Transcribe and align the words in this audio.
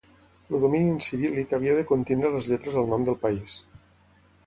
El 0.55 0.63
domini 0.63 0.89
en 0.93 1.03
ciríl·lic 1.09 1.53
havia 1.59 1.77
de 1.81 1.85
contenir 1.93 2.35
les 2.39 2.51
lletres 2.53 2.81
del 2.81 2.93
nom 2.97 3.09
del 3.11 3.23
país. 3.29 3.59